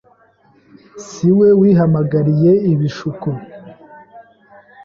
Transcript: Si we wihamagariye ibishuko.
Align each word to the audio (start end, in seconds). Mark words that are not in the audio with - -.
Si 1.07 1.27
we 1.37 1.47
wihamagariye 1.59 2.51
ibishuko. 2.71 3.29